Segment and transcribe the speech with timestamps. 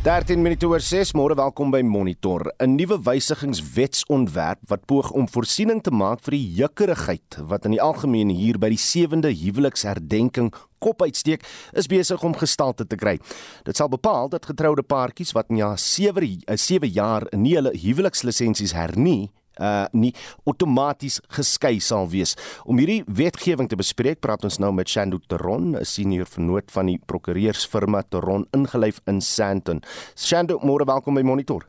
[0.00, 2.48] 13 minute oor 6 môre welkom by Monitor.
[2.56, 7.82] 'n Nuwe wysigingswetsontwerp wat poog om voorsiening te maak vir die jukkerigheid wat in die
[7.84, 11.44] algemeen hier by die 7de huweliksherdenking kop uitsteek,
[11.76, 13.18] is besig om gestalte te kry.
[13.64, 18.72] Dit sal bepaal dat getroude paartjies wat in ja 7 7 jaar nie hulle huwelikslisensies
[18.72, 19.28] hernie
[19.60, 20.14] uh nie
[20.48, 22.36] outomaties geskei sal wees.
[22.64, 26.86] Om hierdie wetgewing te bespreek, praat ons nou met Shandu Teron, 'n senior vernoot van
[26.86, 29.82] die prokureursfirma Teron ingelyf in Sandton.
[30.16, 31.66] Shandu, môre welkom by Monitor.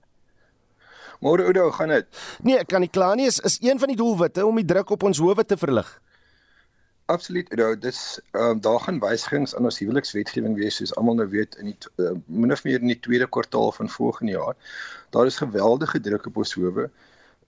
[1.21, 2.07] Môre Oudo, gaan dit?
[2.41, 3.27] Nee, ek kan nie kla nie.
[3.29, 6.01] Is is een van die doelwitte om die druk op ons howe te verlig.
[7.11, 7.49] Absoluut.
[7.59, 7.99] Nou, dis
[8.31, 11.77] ehm um, daar gaan wysigings aan ons huwelikswetgewing wees soos almal nou weet in die
[12.01, 14.55] uh, min of meer in die tweede kwartaal van volgende jaar.
[15.13, 16.89] Daar is geweldige druk op ons howe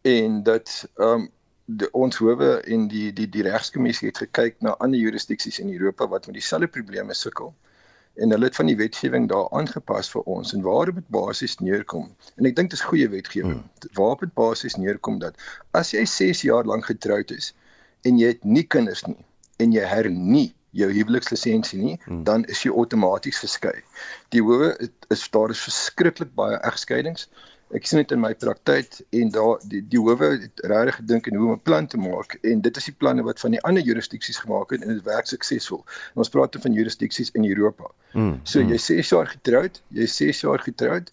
[0.04, 1.32] en dat ehm um,
[1.66, 6.08] die ons howe en die die die regskommissie het gekyk na ander jurisdiksies in Europa
[6.12, 7.54] wat met dieselfde probleme sukkel.
[8.14, 12.12] En hulle het van die wetgewing daar aangepas vir ons en waarop dit basies neerkom.
[12.36, 13.64] En ek dink dit is goeie wetgewing.
[13.64, 13.94] Hmm.
[13.96, 15.40] waarop dit basies neerkom dat
[15.72, 17.54] as jy 6 jaar lank getroud is
[18.04, 19.24] en jy het nie kinders nie
[19.64, 22.24] en jy hernie jou huwelikslisensie nie hmm.
[22.28, 23.76] dan is jy outomaties geskei
[24.36, 24.74] die howe
[25.14, 27.30] is daar is verskriklik baie egskeidings
[27.74, 31.38] ek sien dit in my praktyk en daar die die howe het regtig gedink en
[31.40, 33.84] hoe om 'n plan te maak en dit is die planne wat van die ander
[33.84, 35.84] jurisdiksies gemaak het en dit werk suksesvol.
[36.14, 37.90] En ons praat van jurisdiksies in Europa.
[38.14, 38.70] Mm, so mm.
[38.70, 41.10] jy 6 jaar getroud, jy 6 jaar getroud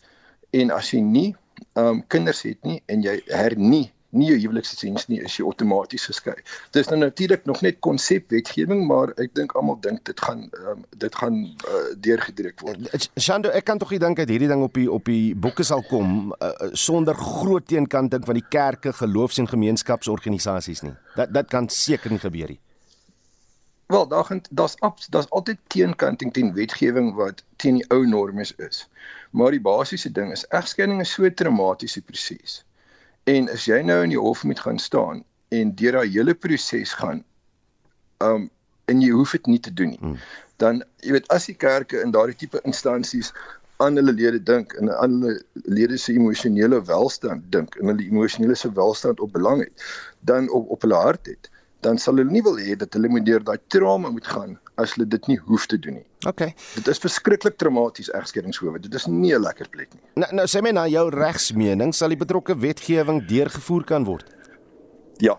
[0.50, 1.36] en as jy nie
[1.75, 6.06] ehm um, kinders het nie en jy hernie nie jou huweliksesens nie is jy outomaties
[6.11, 6.34] geskei.
[6.75, 10.84] Dit is nou natuurlik nog net konsepwetgewing, maar ek dink almal dink dit gaan um,
[10.98, 13.11] dit gaan uh, deurgedruk word.
[13.19, 15.84] Shando, ek kan tog nie dink dat hierdie ding op die op die boeke sal
[15.91, 20.97] kom uh, sonder groot teenkanting van die kerke, geloofs- en gemeenskapsorganisasies nie.
[21.16, 22.61] Dat dat kan seker nie gebeur nie.
[23.91, 24.77] Wel, daar gaan daar's
[25.11, 28.88] daar's altyd teenkanting teen wetgewing wat teen die ou normes is.
[29.31, 32.65] Maar die basiese ding is egskeiding is so 'n traumatiese proses.
[33.25, 36.94] En as jy nou in die hof moet gaan staan en deur daai hele proses
[36.94, 37.25] gaan,
[38.25, 38.50] um
[38.91, 40.00] en jy hoef dit nie te doen nie.
[40.03, 40.16] Hmm.
[40.58, 43.31] Dan jy weet as die kerke in daardie tipe instansies
[43.81, 45.36] aan hulle lede dink en aan hulle
[45.76, 49.87] lede se emosionele welstand dink en hulle emosionele se welstand op belang het,
[50.20, 51.48] dan op op hulle hart het,
[51.87, 54.95] dan sal hulle nie wil hê dat hulle moet deur daai trauma moet gaan as
[54.97, 56.07] hulle dit nie hoef te doen nie.
[56.29, 56.51] OK.
[56.77, 58.81] Dit is verskriklik traumaties egskeidingshowe.
[58.81, 60.03] Dit is nie 'n lekker plek nie.
[60.15, 64.27] Nou nou sê my na jou regsmening sal die betrokke wetgewing deurgevoer kan word.
[65.19, 65.39] Ja.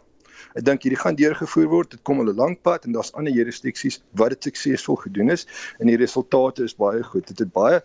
[0.55, 1.91] Ek dink hierdie gaan deurgevoer word.
[1.91, 5.47] Dit kom 'n lank pad en daar's ander jurisdiksies wat dit suksesvol gedoen is
[5.79, 7.27] en die resultate is baie goed.
[7.27, 7.81] Dit het baie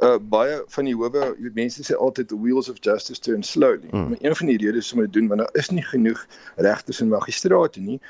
[0.00, 3.42] uh baie van die howe, jy weet mense sê altyd the wheels of justice turn
[3.44, 3.88] slowly.
[3.90, 4.08] Mm.
[4.08, 6.22] Maar een van die redes om dit doen want daar is nie genoeg
[6.56, 8.00] regters en magistrate nie.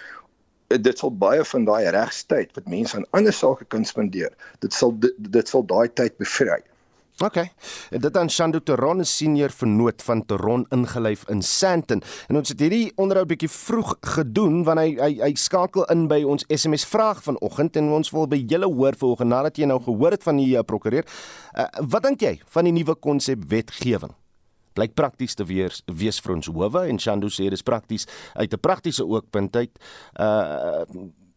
[0.70, 4.30] Dit sal baie van daai regstyd wat mense aan ander sake kan spandeer.
[4.62, 6.60] Dit sal dit, dit sal daai tyd bevry.
[7.20, 7.36] OK.
[7.90, 12.02] En dit aan Shando Teron, senior vernoot van Teron ingelyf in Sandton.
[12.28, 16.22] En ons het hierdie onderhoud bietjie vroeg gedoen want hy hy hy skakel in by
[16.24, 20.16] ons SMS vraag vanoggend en ons wil by julle hoor vanoggend nadat jy nou gehoor
[20.16, 21.04] het van die uh, prokureur.
[21.52, 24.16] Uh, wat dink jy van die nuwe konsep wetgewing?
[24.74, 28.60] Blyk prakties te wees wees vir ons howe en Shando sê dis prakties uit 'n
[28.60, 29.78] praktiese oogpunt uit.
[30.18, 30.84] Uh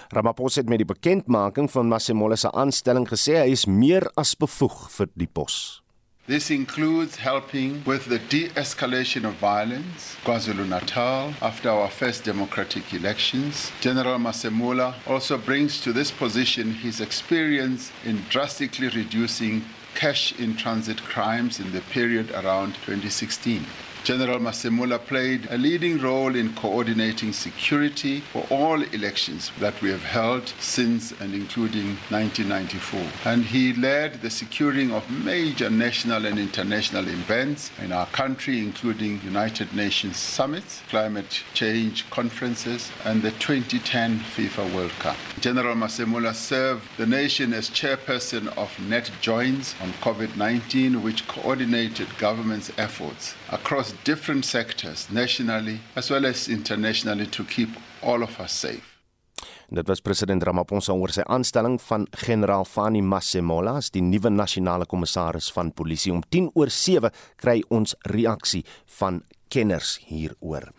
[0.10, 4.86] Ramaphosa het met die bekendmaking van Masemola se aanstelling gesê hy is meer as bevoeg
[4.98, 5.82] vir die pos.
[6.28, 13.72] This includes helping with the de-escalation of violence, KwaZulu-Natal, after our first democratic elections.
[13.80, 19.62] General Masemola also brings to this position his experience in drastically reducing
[19.94, 23.64] cash in transit crimes in the period around 2016.
[24.06, 30.04] General Masemula played a leading role in coordinating security for all elections that we have
[30.04, 33.02] held since and including 1994.
[33.26, 39.22] And he led the securing of major national and international events in our country, including
[39.24, 45.18] United Nations summits, climate change conferences, and the 2010 FIFA World Cup.
[45.40, 52.08] General Masemula served the nation as chairperson of Net Joins on COVID 19, which coordinated
[52.20, 57.70] government's efforts across different sectors, nationally as well as internationally, to keep
[58.02, 58.96] all of us safe.
[59.70, 64.86] Dit was president Ramaphosa oor sy aanstelling van generaal Fani Masemola as die nuwe nasionale
[64.86, 66.14] kommissaris van polisie.
[66.14, 67.10] Om 10 oor 7
[67.42, 68.62] kry ons reaksie
[69.00, 70.70] van kenners hieroor.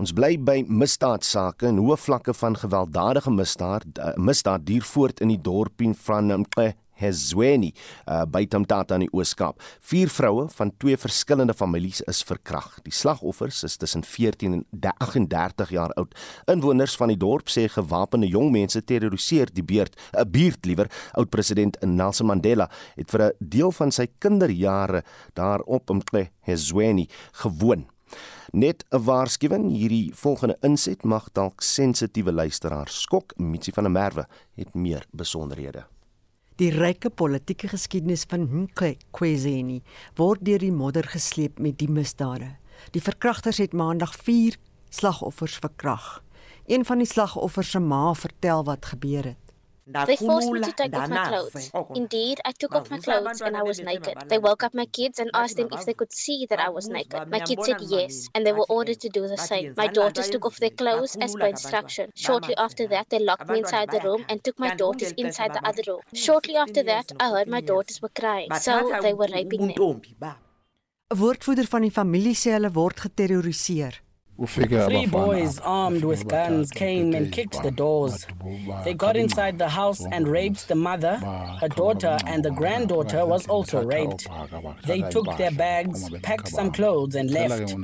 [0.00, 5.30] Ons bly by misdaadsake en hoë vlakke van gewelddadige misdaad uh, misdaad duur voort in
[5.34, 7.72] die dorpie van Mqe Hezweni
[8.06, 9.60] uh, by Tamtata in die Ooskaap.
[9.90, 12.78] Vier vroue van twee verskillende families is verkrag.
[12.86, 14.64] Die slagoffers is tussen 14 en
[14.98, 16.14] 38 jaar oud.
[16.50, 20.90] Inwoners van die dorp sê gewapende jong mense terroriseer die beurt, 'n uh, buurt liewer.
[21.12, 25.04] Oud-president Nelson Mandela het vir 'n deel van sy kinderjare
[25.34, 27.86] daarop in Hezweni gewoon.
[28.52, 33.38] Net 'n waarskuwing, hierdie volgende inset mag dalk sensitiewe luisteraars skok.
[33.38, 35.86] Mitsi van der Merwe het meer besonderhede.
[36.60, 39.78] Die ryke politieke geskiedenis van Nkwezeni
[40.18, 42.50] word deur die modder gesleep met die misdade.
[42.92, 44.58] Die verkragters het maandag 4
[44.92, 46.18] slagoffers verkrag.
[46.68, 49.49] Een van die slagoffers se ma vertel wat gebeur het.
[49.86, 51.70] They forced me to take off my clothes.
[51.94, 54.16] Indeed, I took off my clothes and I was naked.
[54.28, 56.88] They woke up my kids and asked them if they could see that I was
[56.88, 57.30] naked.
[57.30, 59.72] My kids said yes, and they were ordered to do the same.
[59.76, 62.12] My daughters took off their clothes as per instruction.
[62.14, 65.66] Shortly after that, they locked me inside the room and took my daughters inside the
[65.66, 66.00] other room.
[66.14, 70.00] Shortly after that, I heard my daughters were crying, so they were raping them.
[71.12, 73.94] 'n Woordvoerder van die familie sê hulle word geterroriseer.
[74.46, 78.26] Three boys armed with guns came and kicked the doors.
[78.84, 81.16] They got inside the house and raped the mother.
[81.60, 84.26] Her daughter and the granddaughter was also raped.
[84.86, 87.76] They took their bags, packed some clothes, and left.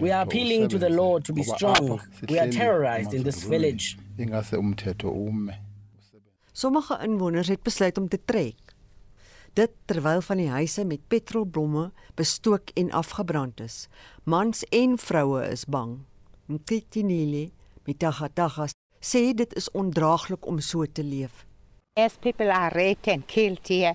[0.00, 2.00] We are appealing to the Lord to be strong.
[2.28, 3.96] We are terrorized in this village.
[6.52, 8.65] Sommige inwoners het besluit om te trek.
[9.56, 13.86] Dit terwyl van die huise met petrolblomme bestook en afgebrand is.
[14.28, 15.94] Mans en vroue is bang.
[16.52, 17.46] Mtitinile
[17.88, 21.46] mitagatagas sê dit is ondraaglik om so te leef.
[21.96, 23.94] As people are raped and killed here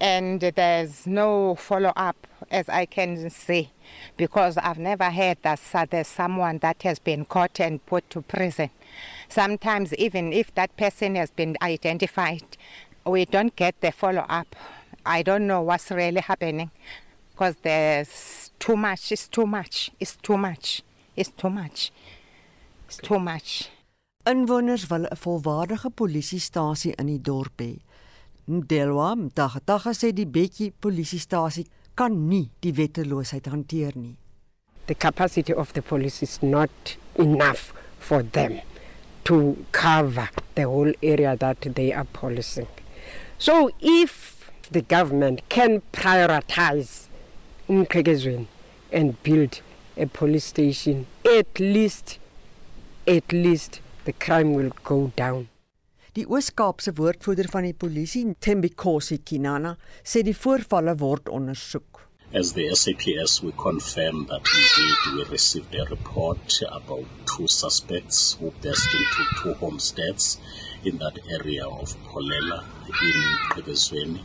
[0.00, 3.68] and there's no follow up as I can see
[4.16, 5.60] because I've never heard that
[5.90, 8.70] there's someone that has been caught and put to prison.
[9.28, 12.56] Sometimes even if that person has been identified
[13.04, 14.54] we don't get the follow up.
[15.04, 16.70] I don't know what's really happening
[17.32, 19.12] because there's too much.
[19.12, 19.90] It's too much.
[19.98, 20.82] It's too much.
[21.16, 21.92] It's too much.
[22.86, 23.70] It's too much.
[24.24, 27.80] Inwoners wil 'n volwaardige polisiestasie in die dorp hê.
[28.46, 34.16] Ndelwa Mtagataga sê die Bekkie polisiestasie kan nie die wetteloosheid hanteer nie.
[34.86, 38.60] The capacity of the police is not enough for them
[39.24, 42.68] to cover the whole area that they are policing.
[43.42, 47.08] So if the government can prioritize
[47.66, 48.46] in Nkegezweni
[48.92, 49.60] and build
[49.96, 52.20] a police station, at least,
[53.04, 55.48] at least the crime will go down.
[56.14, 59.74] Die Oos-Kaapse woordvoerder van die polisie, Thembikosi Kinana,
[60.04, 62.06] sê die voorvalle word ondersoek.
[62.32, 68.52] As the SAPS, we confirm that indeed we received a report about two suspects who
[68.62, 70.38] burst into two homesteads
[70.84, 73.18] in that area of Polela in
[73.52, 74.20] Pebezweni,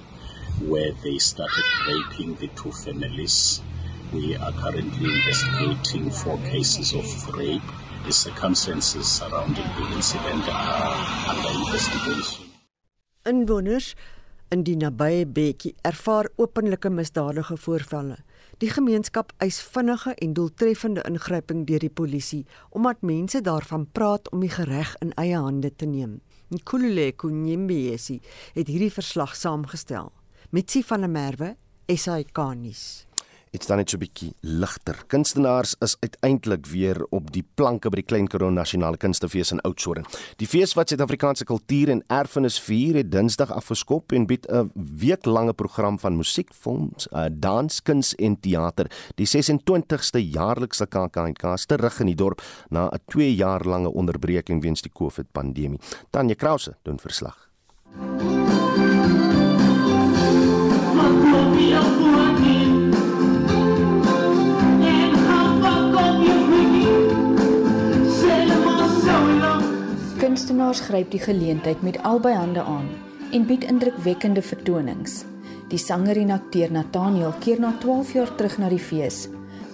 [0.67, 3.61] where they started raping the two families.
[4.13, 7.61] We are currently investigating four cases of rape.
[8.05, 10.95] The circumstances surrounding the incident are
[11.29, 12.45] under investigation.
[13.25, 13.95] Inwoners
[14.49, 18.17] in die nabye Bekkie ervaar openlike misdadige voorvalle.
[18.57, 24.41] Die gemeenskap eis vinnige en doeltreffende ingryping deur die polisie omdat mense daarvan praat om
[24.41, 26.21] die reg in eie hande te neem.
[26.47, 28.21] Nkululeko Nyembesi
[28.55, 30.13] het hierdie verslag saamgestel.
[30.55, 31.55] Mitsi van der Merwe,
[31.91, 33.06] SAK-nuus.
[33.51, 34.97] Dit staan net so bietjie ligter.
[35.07, 40.05] Kunstenaars is uiteindelik weer op die planke by die Klein Karoo Nasionale Kunstefees in Oudtshoorn.
[40.41, 45.53] Die fees wat Suid-Afrikaanse kultuur en erfenis vier, het Dinsdag afgeskop en bied 'n weeklange
[45.53, 48.91] program van musiek, films, uh, dans, kuns en teater.
[49.15, 54.61] Die 26ste jaarlikse KAKNK is terug in die dorp na 'n 2 jaar lange onderbreking
[54.61, 55.79] weens die COVID-pandemie.
[56.09, 57.49] Tanya Krause doen verslag.
[60.97, 62.06] Van
[70.57, 72.89] gryp die geleentheid met albei hande aan
[73.31, 75.25] en bied indrukwekkende vertonings.
[75.69, 79.27] Die sanger en akteur Nathaniel keer na 12 jaar terug na die fees.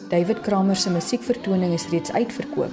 [0.09, 2.71] David Kramer se musiekvertoning is reeds uitverkoop.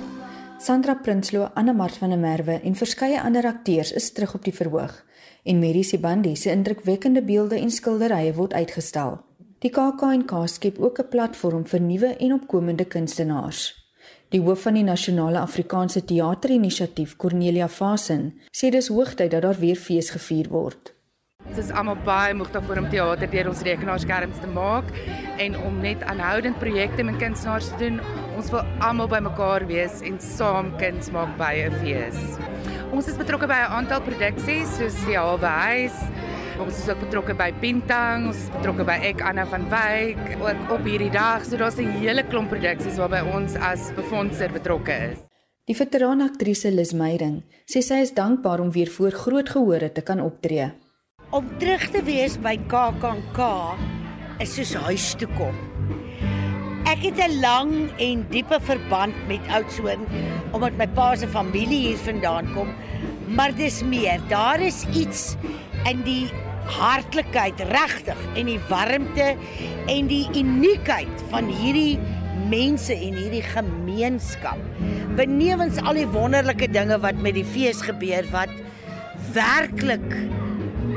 [0.58, 4.54] Sandra Prinsloo, Anna Mart van der Merwe en verskeie ander akteurs is terug op die
[4.54, 5.04] verhoog
[5.44, 9.20] en Mary Sibandi se indrukwekkende beelde en skilderye word uitgestal.
[9.60, 13.89] Die KAK&K skep ook 'n platform vir nuwe en opkomende kunstenaars.
[14.30, 19.74] Die hoof van die Nasionale Afrikaanse Teaterinisiatief, Cornelia Fasen, sê dis hoogtyd dat daar weer
[19.74, 20.92] fees gevier word.
[21.48, 24.92] Ons is almal baie moeg daarvoor om teater deur ons rekenaarskerms te maak
[25.42, 27.98] en om net aanhoudend projekte met kunstenaars te doen.
[28.38, 32.20] Ons wil almal bymekaar wees en saam kuns maak by 'n fees.
[32.94, 35.98] Ons is betrokke by 'n aantal produksies soos die Halwe Huis.
[36.60, 40.74] Ons is ook betrokke by Pintang, ons is betrokke by Ek Anna van Wyk ook
[40.74, 41.40] op hierdie dag.
[41.48, 45.18] So daar's 'n hele klomp produksies waarby ons as befondser betrokke is.
[45.64, 50.02] Die veteraan aktrise Lis Meyding sê sy is dankbaar om weer voor groot gehore te
[50.02, 50.72] kan optree.
[51.30, 53.38] Om terug te wees by KAKNK
[54.38, 55.56] is soos huis toe kom.
[56.84, 60.06] Ek het 'n lang en diepe verband met Oudtshoorn
[60.52, 62.68] omdat my pa se familie hier vandaan kom.
[63.28, 64.20] Maar dis meer.
[64.28, 65.36] Daar is iets
[65.84, 66.28] in die
[66.76, 69.34] hartlikheid regtig en die warmte
[69.90, 71.98] en die uniekheid van hierdie
[72.50, 74.58] mense en hierdie gemeenskap.
[75.18, 78.52] Benewens al die wonderlike dinge wat met die fees gebeur wat
[79.34, 80.06] werklik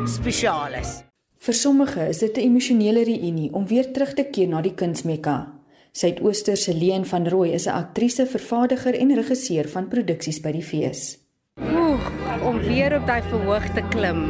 [0.09, 1.01] spesiaal is.
[1.43, 5.51] Vir sommige is dit 'n emosionele reunie om weer terug te keer na die kunsmekka.
[5.91, 10.63] Suidooster se Leen van Rooi is 'n aktrise, vervaardiger en regisseur van produksies by die
[10.63, 11.22] fees.
[11.61, 12.11] Oeg,
[12.43, 14.21] om weer op daai verhoog te klim,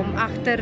[0.00, 0.60] om agter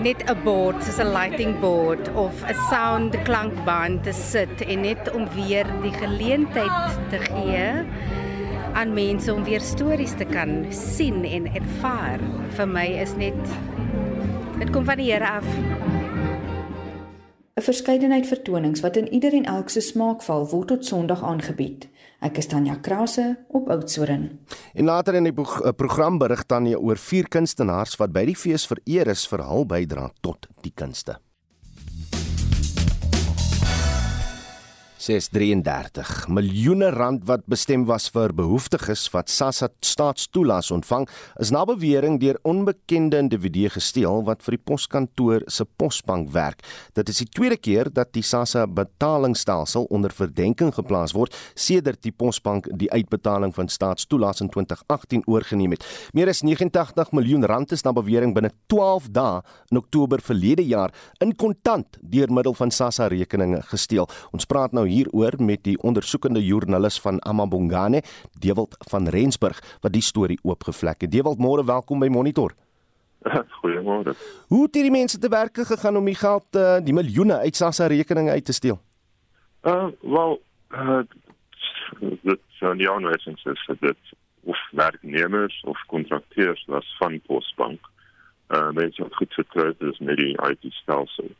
[0.00, 5.12] net 'n bord, soos 'n lighting board of 'n sound klankband te sit en net
[5.12, 7.68] om weer die geleentheid te gee
[8.72, 12.20] aan mense om weer stories te kan sien en ervaar.
[12.56, 13.40] Vir my is net
[14.58, 15.46] dit kom van die Here af.
[17.54, 21.88] 'n Verskeidenheid vertonings wat in ieder en elk se smaak val word tot Sondag aangebied.
[22.20, 24.26] Ek is Tanya Krause op Oudtshoorn.
[24.76, 28.66] En later in die eh, program berig Tanya oor vier kunstenaars wat by die fees
[28.68, 31.16] vereer is vir hul bydrae tot die kunste.
[35.00, 41.06] 633 miljoene rand wat bestem was vir behoeftiges wat SASSA staatstoelaas ontvang
[41.40, 46.60] is na bewering deur onbekende individue gesteel wat vir die poskantoor se posbank werk.
[46.92, 52.12] Dit is die tweede keer dat die SASSA betalingsstelsel onder verdenking geplaas word sedert die
[52.12, 55.88] posbank die uitbetaling van staatstoelaas in 2018 oorgeneem het.
[56.12, 59.40] Meer as 89 miljoen rand is na bewering binne 12 dae
[59.72, 60.92] in Oktober verlede jaar
[61.24, 64.04] in kontant deur middel van SASSA rekeninge gesteel.
[64.36, 68.02] Ons praat nou hieroor met die ondersoekende joernalis van Amabongane,
[68.38, 71.12] Dewald van Rensburg, wat die storie oopgevlek het.
[71.12, 72.54] Dewald, môre welkom by Monitor.
[73.60, 74.14] Goeiemôre.
[74.48, 77.86] Hoe het hierdie mense te werk gegaan om die geld, uh, die miljoene uit SASSA
[77.92, 78.80] rekeninge uit te steel?
[79.62, 80.40] Uh, wel,
[80.72, 81.02] uh,
[82.00, 84.14] dit sou nie aanwysings is dit
[84.48, 87.80] of werknemers of kontrakteurs was van Posbank.
[88.48, 91.30] Uh, mense wat goed vertroud is met die IT-stelsel.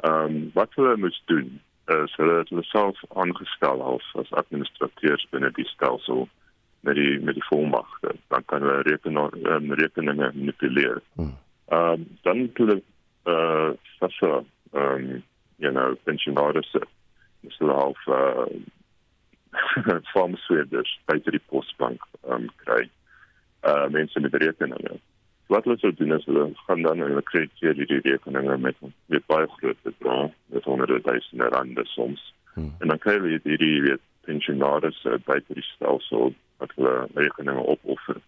[0.00, 5.26] Ehm um, wat hulle moet doen is hulle het hulle self aangestel as as administrateurs
[5.30, 6.28] binne die stelsel
[6.86, 11.02] met die met die volmagte dan kan hulle rekenaar um, rekeninge manipuleer.
[11.14, 11.36] Hmm.
[11.68, 12.82] Ehm um, dan toe die
[13.34, 14.32] uh sassa
[14.72, 15.22] ehm um,
[15.56, 16.74] you know pensionaars
[17.48, 22.82] is hulle half uh farmsweerders by die posbank ehm um, kry.
[23.62, 25.00] Uh mense met rekeninge
[25.50, 28.76] wat hulle sou doen is hulle gaan dan hulle krediteer hierdie rekeninge met
[29.12, 32.22] met baie groot bedrae met honderde duisende rande soms
[32.54, 32.74] hmm.
[32.78, 38.20] en dan kry hulle hierdie weet pensionaars uh, by die stelsel wat hulle rekeninge opoffer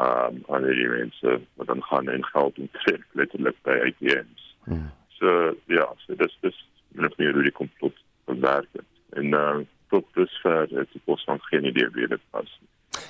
[0.00, 4.88] um aan hierdie mense wat dan gaan en geld onttrek letterlik by ATMs hmm.
[5.18, 5.34] so
[5.72, 6.64] ja so dis dis
[7.00, 8.84] net nie really komplot werk
[9.18, 12.58] en uh, tot dusver het die pos van geen idee wie dit was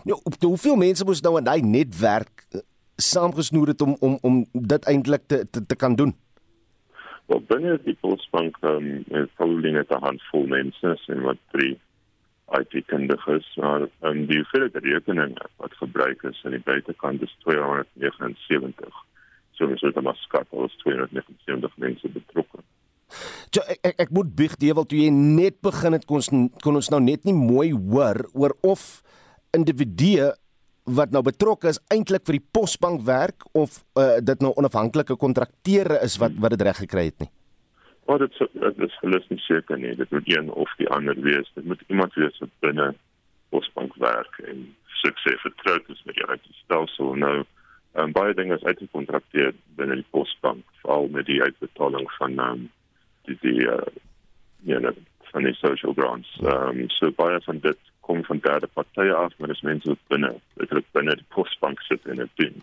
[0.04, 2.44] Nou, hoeveel mense moes nou in daai netwerk
[3.00, 6.14] saamgesnoer het om om om dit eintlik te, te te kan doen?
[7.26, 11.78] Wel binne die Volksbank ehm um, is probably net 'n handvol mense en wat drie
[12.58, 19.04] IT kundiges maar um, die hoeveelheid rekeninge wat gebruik is aan die buitekant is 279.
[19.52, 22.62] So ons het maar skat als 279 mense betrokke.
[23.50, 26.22] So, ek ek, ek moet bieg deel toe jy net begin het kon
[26.64, 29.02] kon ons nou net nie mooi hoor oor of
[29.56, 30.30] individue
[30.96, 36.00] wat nou betrokke is eintlik vir die posbank werk of uh, dit nou onafhanklike kontrakteure
[36.04, 37.30] is wat wat dit reg gekry het nie.
[38.06, 39.94] Maar dit dit is verlis nie seker nie.
[39.96, 41.50] Dit moet een of die ander wees.
[41.54, 42.92] Dit moet iemand wees wat binne
[43.50, 44.66] posbank werk en
[45.02, 47.36] sukses vertroud is met die uitstelsel nou
[47.94, 52.66] um, baie dinge is uitgekontrakteer binne die posbank veral met die uitbetaling van um,
[53.28, 53.86] die die uh,
[54.66, 54.94] you know,
[55.32, 59.54] van die social grants um, so baie van dit kom van derde partye af maar
[59.54, 62.62] dis mense wat binne dit binne die posbank sit en dit doen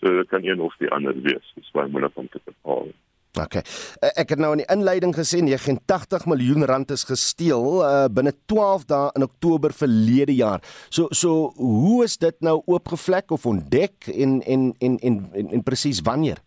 [0.00, 2.92] so dit kan een of die ander wees dis baie moeilik om te bepaal
[3.38, 3.54] OK.
[3.54, 8.32] Eh, ek het nou in die inleiding gesê 89 miljoen rand is gesteel uh, binne
[8.50, 10.58] 12 dae in Oktober verlede jaar.
[10.90, 15.62] So so hoe is dit nou oopgevlek of ontdek en en en en en, en
[15.62, 16.42] presies wanneer?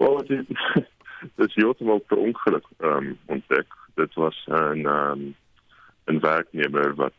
[0.00, 0.48] Wel, dit
[1.36, 3.68] is heeltemal per ongeluk ehm um, ontdek.
[4.00, 5.34] Dit was 'n ehm um,
[6.06, 7.18] 'n werknemer wat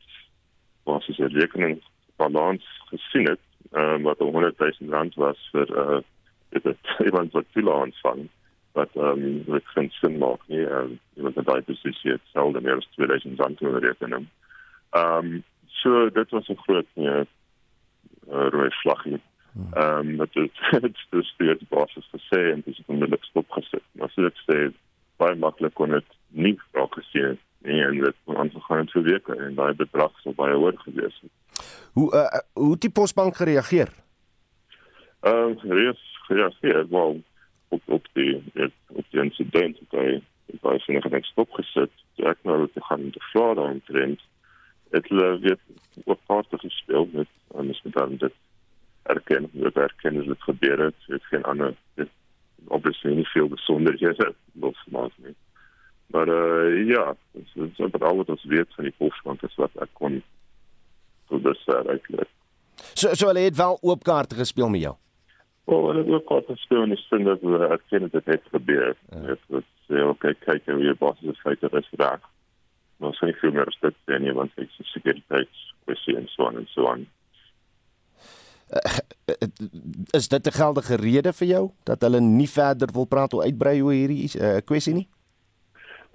[0.84, 1.82] was sy rekening
[2.16, 6.02] balans gesien het, ehm um, wat 100 000 rand was vir uh
[6.50, 6.78] dit
[7.08, 8.30] iemand wat toelaat ontvang
[8.76, 10.66] wat ehm um, dit geen sin maak nie.
[10.66, 14.14] Ehm um, iemand wat daai posisie het selde meer as 2000 rand te reken.
[14.14, 17.24] Ehm um, so dit was 'n groot nee,
[18.30, 19.22] uh, rooi vlaggie.
[19.74, 20.52] Ehm dat dit
[20.82, 23.84] dit dus die basis gesê en dis onmiddellik stop gesit.
[23.92, 24.58] Maar so dit sê
[25.18, 29.56] baie maklik kon dit nie raak gesien nie en dit kon aangegaan te werk en
[29.56, 31.64] daai bedrag sou baie hoër gewees het.
[31.94, 33.90] Hoe uh, hoe het die posbank gereageer?
[35.20, 37.22] Ehm um, reis gereageer wel
[37.68, 40.22] op op die het, op die incident by
[40.62, 41.92] by sien ek net stop gesit
[42.32, 44.22] ek nou te gaan te Florida en trend
[44.96, 45.58] het hulle weer
[46.04, 48.34] op kaarte gespeel met en is met dan dit
[49.04, 52.10] erken dat erken is dit gebeur het het geen ander dit
[52.68, 55.36] obviously nie veel besonder hier het los maar nie
[56.14, 59.56] maar uh, ja dit is so dat al wat ons weet van die posbank is
[59.56, 60.22] wat ek kon
[61.30, 62.30] so dis uitlik
[62.94, 64.96] so so hulle het wel oop kaarte gespeel met jou
[65.66, 67.80] Wel, en het ook wat gespeel in die sin dat we
[68.12, 68.98] dat het gebeurt.
[69.10, 69.22] Ja.
[69.22, 71.90] Het was heel, oké, kijken hoe je basis is feit dat is.
[71.96, 72.20] Maar
[72.98, 76.28] er zijn niet veel meer als dit zijn, nie, want het is een securiteitskwestie en
[76.28, 77.08] so en zo so aan.
[78.70, 78.98] Uh,
[80.20, 83.82] is dit 'n geldige rede vir jou dat hulle nie verder wil praat of uitbrei
[83.82, 85.08] oor hierdie uh, kwessie nie?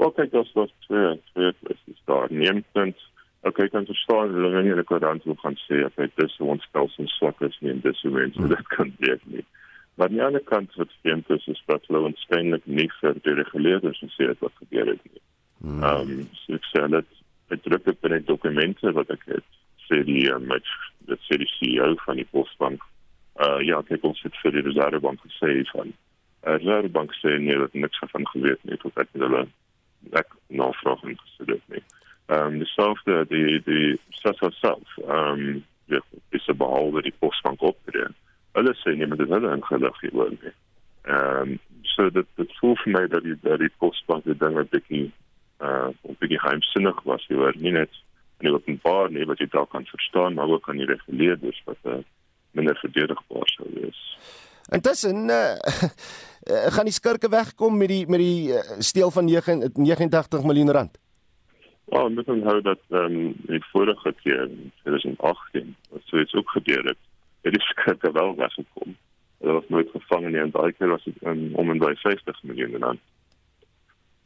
[0.01, 2.33] Wel kyk, daar's daar's twee twee kwessies daar.
[2.33, 2.99] Neempunt
[3.41, 7.09] okay, kan verstaan hulle wanneer hulle koerant wil gaan sê of dit is ons stelsel
[7.09, 9.45] swak is nie en dis hoe mense dit kan weet nie.
[9.95, 13.37] Maar aan die ander kant wat stem is is dat hulle waarskynlik nie vir die
[13.43, 15.25] reguleerders sê wat gebeur het nie.
[15.61, 15.85] Hmm.
[15.85, 17.17] Ehm um, so ek sê dit
[17.53, 19.49] het druk op in die dokumente wat ek het
[19.89, 20.75] sê die uh, met
[21.13, 22.85] dit sê die CEO van die Postbank.
[23.41, 27.77] Uh ja, kyk ons het vir die Reservebank gesê van uh, Reservebank sê nie dat
[27.85, 29.49] niks van geweet nie tot ek hulle
[30.13, 31.85] ek navraag en gesê dit nie
[32.31, 38.07] ehm dieselfde die die SASSA self ehm um, ja is se behalwe die posbank optree.
[38.59, 40.53] Hulle sê nie met hulle ingelig hieroor nie.
[41.15, 41.59] Ehm um,
[41.95, 45.09] so dit dit voel vir my dat die dat die posbank die dinge bietjie
[45.71, 47.99] uh op bietjie heimsinnig was hieroor nie net
[48.39, 51.91] in die openbaar nie wat jy dalk kan verstaan maar ook aan die reguleerders wat
[51.95, 51.99] uh,
[52.53, 54.05] minder verdedigbaar sou wees.
[54.71, 55.59] Intussen uh,
[56.75, 60.99] gaan die skurke wegkom met die met die uh, steel van 9, 89 miljoen rand.
[61.91, 66.35] Ja, oh, moet onthou dat ehm um, die vorige keer in 2018 wat so iets
[66.35, 67.01] ook gebeur het,
[67.43, 68.97] het die skrikke wel weggekom.
[69.39, 72.43] Hulle was nooit gevang nie en daai keer was dit um, om en by 50
[72.43, 73.03] miljoen rand.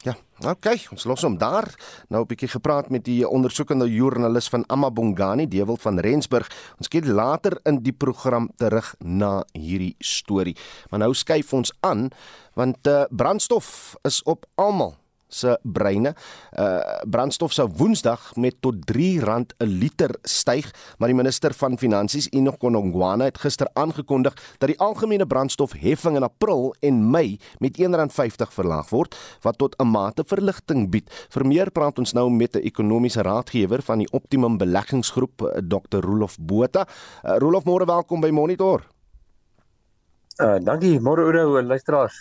[0.05, 0.13] Ja,
[0.45, 1.65] okay, ons los hom daar.
[2.09, 6.49] Nou 'n bietjie gepraat met die ondersoekende joernalis van Amabongani, Dewald van Rensburg.
[6.77, 10.55] Ons kyk later in die program terug na hierdie storie.
[10.89, 12.09] Maar nou skuif ons aan
[12.53, 14.95] want uh, brandstof is op almal
[15.35, 16.15] se breine.
[16.57, 19.19] Uh brandstof sou Woensdag met tot R3
[19.57, 24.79] 'n liter styg, maar die minister van Finansies, Enoch Konongwana, het gister aangekondig dat die
[24.79, 30.89] algemene brandstofheffing in April en Mei met R1.50 verlaag word, wat tot 'n mate verligting
[30.89, 31.27] bied.
[31.29, 35.99] Vir meer praat ons nou met 'n ekonomiese raadgewer van die Optimum Beleggingsgroep, uh, Dr.
[35.99, 36.87] Rolof Botha.
[37.23, 38.94] Uh, Rolof, môre welkom by Monitor.
[40.35, 42.17] Uh dankie, môre oor luisteraars.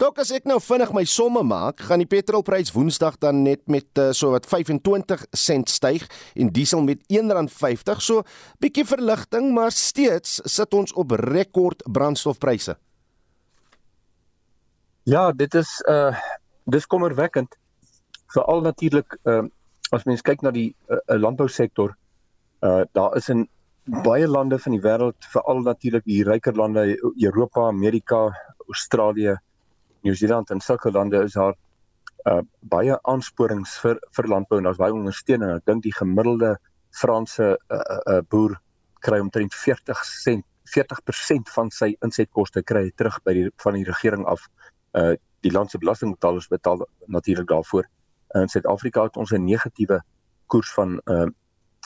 [0.00, 4.00] Dok as ek nou vinnig my somme maak, gaan die petrolprys Woensdag dan net met
[4.00, 8.00] uh, so wat 25 sent styg en diesel met R1.50.
[8.00, 8.24] So
[8.64, 12.78] bietjie verligting, maar steeds sit ons op rekord brandstofpryse.
[15.04, 16.16] Ja, dit is uh
[16.72, 17.52] dis kommerwekkend.
[18.32, 19.44] Veral natuurlik uh
[19.92, 21.92] as mens kyk na die uh, landbousektor,
[22.64, 23.44] uh daar is 'n
[23.88, 26.82] baie lande van die wêreld, veral natuurlik die ryker lande,
[27.16, 28.28] Europa, Amerika,
[28.68, 29.38] Australië,
[30.04, 31.56] Nieu-Seeland en sulke lande is daar
[32.28, 35.54] uh baie aansporings vir vir landbou en daar's baie ondersteuning.
[35.56, 36.56] Ek dink die gemiddelde
[36.90, 38.58] Franse uh, uh boer
[39.06, 44.26] kry omtrent 40 sent 40% van sy insetkoste kry terug by die van die regering
[44.28, 44.44] af.
[44.92, 45.14] Uh
[45.46, 47.86] die land se belastingbetalers betaal natuurlik daarvoor.
[48.34, 50.02] In Suid-Afrika het ons 'n negatiewe
[50.46, 51.26] koers van uh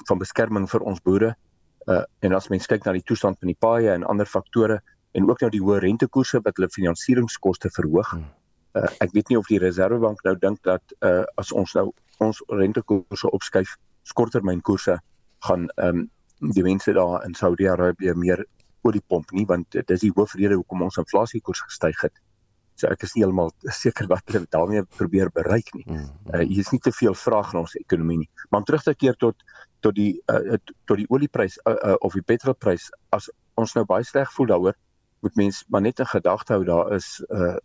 [0.08, 1.51] van beskerming vir ons boere uh
[1.86, 4.80] en as mens kyk na die toestand van die paaie en ander faktore
[5.12, 8.14] en ook nou die hoë rentekoerse wat hulle finansieringskoste verhoog.
[8.78, 11.90] Uh ek weet nie of die Reserwebank nou dink dat uh as ons nou
[12.22, 13.76] ons rentekoerse opskuif,
[14.14, 14.98] korttermynkoerse
[15.48, 16.10] gaan ehm um,
[16.54, 18.44] die mense daar in Saudi-Arabië meer
[18.82, 22.14] olie pomp nie want dit is die hoofrede hoekom ons inflasiekoers gestyg het.
[22.74, 25.84] So ek is nie heeltemal seker wat hulle daarmee probeer bereik nie.
[26.32, 28.30] Uh, hier is nie te veel vraag na ons ekonomie nie.
[28.50, 29.36] Maar om terug te keer tot
[29.82, 30.56] tot die uh,
[30.86, 34.76] tot die olieprys uh, uh, of die petrolprys as ons nou baie sleg voel daaroor,
[35.22, 37.58] moet mens maar net in gedagte hou daar is uh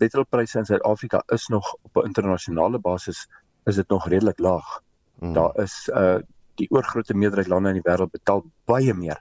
[0.00, 3.26] petrolpryse in Suid-Afrika is nog op 'n internasionale basis
[3.64, 4.80] is dit nog redelik laag.
[5.20, 5.32] Mm.
[5.32, 6.18] Daar is uh
[6.54, 9.20] die oorgrootste meerderheid lande in die wêreld betaal baie meer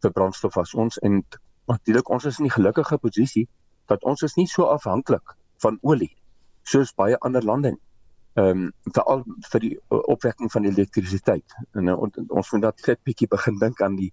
[0.00, 1.24] vir brandstof as ons en
[1.68, 3.48] natuurlik ons is in die gelukkige posisie
[3.90, 6.12] dat ons is nie so afhanklik van olie
[6.70, 7.82] soos baie ander lande nie.
[8.38, 11.56] Ehm um, veral vir die opwekking van elektrisiteit.
[11.74, 14.12] En uh, on, ons moet dat net bietjie begin dink aan die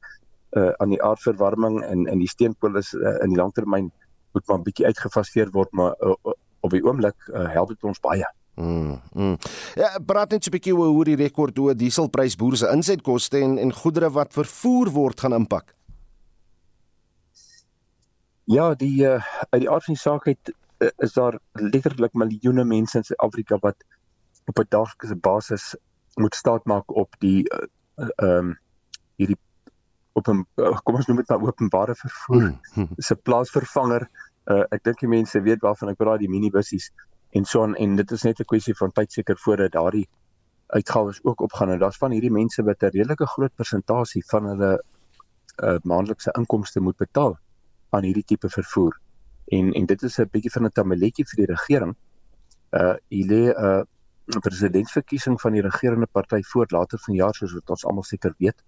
[0.57, 3.91] uh aan die aardverwarming en in die steenkool is uh, in die langtermyn
[4.33, 6.15] moet maar bietjie uitgefaseer word maar uh,
[6.65, 8.25] op die oomblik uh, help dit ons baie.
[8.57, 8.97] Mm.
[9.13, 9.37] mm.
[9.77, 13.57] Ja, praat net 'n bietjie oor hoe die rekord hoë dieselprys boere se insetkoste en
[13.57, 15.76] en goedere wat vervoer word gaan impak.
[18.47, 22.63] Ja, die uh, uit die aard van die saak het uh, is daar letterlik miljoene
[22.63, 23.83] mense in Suid-Afrika wat
[24.47, 25.75] op 'n daglikse basis
[26.15, 27.67] moet staatmaak op die ehm
[28.23, 28.53] uh, um,
[29.19, 29.35] hierdie
[30.13, 32.87] op 'n uh, kom ons noem dit maar openbare vervoer mm.
[32.97, 34.07] se plaasvervanger.
[34.45, 36.91] Uh, ek dink die mense weet waarvan ek praat, die minibussies
[37.35, 40.07] en so on, en dit is net 'n kwessie van tyd seker voordat daardie
[40.67, 44.71] uitgawes ook opgaan en daar's van hierdie mense wat 'n redelike groot persentasie van hulle
[45.63, 47.37] uh, maandelikse inkomste moet betaal
[47.89, 48.97] aan hierdie tipe vervoer.
[49.47, 51.95] En en dit is 'n bietjie van 'n tamaletjie vir die regering.
[52.71, 53.83] Uh hier lê 'n uh,
[54.41, 58.63] presidentsverkiesing van die regerende party voor later vanjaar soos wat ons almal seker weet.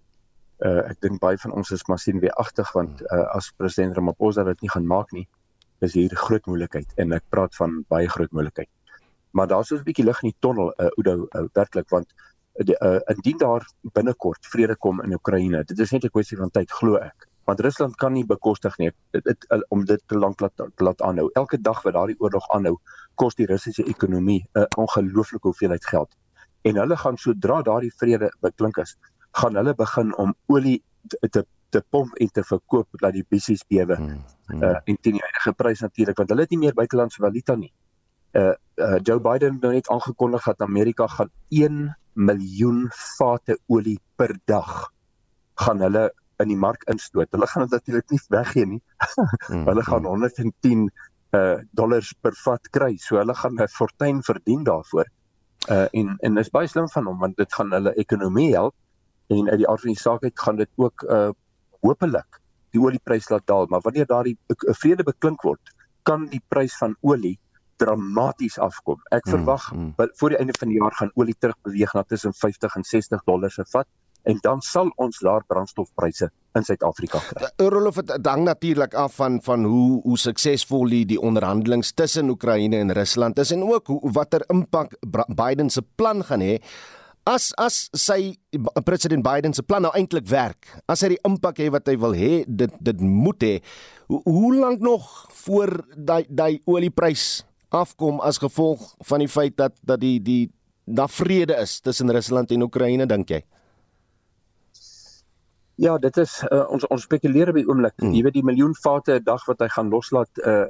[0.59, 3.95] Uh ek dink baie van ons is maar sien weer agtig want uh, as president
[3.95, 5.27] Ramaphosa dit nie gaan maak nie,
[5.79, 8.69] is hier groot moeilikheid en ek praat van baie groot moeilikheid.
[9.31, 12.13] Maar daar's so 'n bietjie lig in die tonnel, uh, Oudo, uh, werklik want
[12.55, 16.49] uh, uh, indien daar binnekort vrede kom in Oekraïne, dit is net 'n kwessie van
[16.49, 17.28] tyd glo ek.
[17.49, 21.29] Want Rusland kan nie bekostig nie dit, dit, om dit te lank laat laat aanhou.
[21.33, 22.75] Elke dag wat daardie oorlog aanhou,
[23.17, 26.11] kos die Russiese ekonomie 'n uh, ongelooflike hoeveelheid geld.
[26.61, 28.97] En hulle gaan sodra daardie vrede beklink is,
[29.41, 30.83] gaan hulle begin om olie
[31.29, 33.95] te te pomp en te verkoop dat die bissies bewe.
[33.95, 34.63] Hmm, hmm.
[34.63, 37.73] Uh en teen die huidige prys natuurlik want hulle het nie meer buitelandse valuta nie.
[38.33, 43.99] Uh, uh Joe Biden het nou net aangekondig dat Amerika gaan 1 miljoen vate olie
[44.15, 44.91] per dag
[45.65, 46.09] gaan hulle
[46.39, 47.29] in die mark instoot.
[47.35, 48.81] Hulle gaan dit natuurlik nie weggee nie.
[49.47, 50.89] hmm, hulle gaan 110
[51.37, 52.95] uh dollars per vat kry.
[52.97, 55.05] So hulle gaan 'n fortuin verdien daarvoor.
[55.69, 58.75] Uh en en dit is baie slim van hom want dit gaan hulle ekonomie help
[59.29, 61.29] en uit die aard van die saak uit gaan dit ook uh
[61.81, 62.39] hopelik
[62.73, 64.37] die olieprys laat daal, maar wanneer daardie
[64.81, 65.71] vrede beklink word,
[66.03, 67.37] kan die prys van olie
[67.81, 68.99] dramaties afkom.
[69.15, 70.11] Ek hmm, verwag mm, mm.
[70.19, 73.23] voor die einde van die jaar gaan olie terug beweeg na tussen 50 en 60
[73.25, 73.87] dollars per vat
[74.23, 77.49] en dan sal ons laer brandstofpryse in Suid-Afrika kry.
[77.69, 82.77] Rolof het dan natuurlik af van van hoe hoe suksesvol die, die onderhandelinge tussen Oekraïne
[82.77, 84.95] en Rusland is en ook hoe watter impak
[85.35, 86.57] Biden se plan gaan hê
[87.29, 88.39] As as sy
[88.87, 92.15] president Biden se plan nou eintlik werk, as hy die impak het wat hy wil
[92.17, 93.51] hê, dit dit moet hê.
[94.09, 95.05] Hoe, hoe lank nog
[95.43, 100.49] voor daai daai olieprys afkom as gevolg van die feit dat dat die die
[100.89, 103.43] daar vrede is tussen Rusland en Oekraïne dink jy?
[105.79, 107.95] Ja, dit is uh, ons ons spekuleer by oomblik.
[108.01, 108.11] Hmm.
[108.11, 110.67] Jy weet die miljoen vate 'n dag wat hy gaan loslaat uh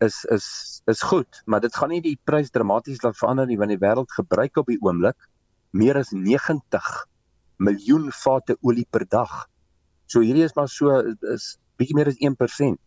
[0.00, 0.46] is is
[0.88, 4.12] is goed, maar dit gaan nie die prys dramaties laat verander nie want die wêreld
[4.16, 5.26] gebruik op die oomblik
[5.76, 6.86] meer as 90
[7.58, 9.34] miljoen vate olie per dag.
[10.06, 11.02] So hierdie is maar so
[11.34, 12.78] is bietjie meer as 1%.